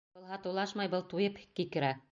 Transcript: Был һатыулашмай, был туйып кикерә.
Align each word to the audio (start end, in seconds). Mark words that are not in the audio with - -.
Был 0.17 0.23
һатыулашмай, 0.29 0.91
был 0.95 1.05
туйып 1.13 1.39
кикерә. 1.61 1.97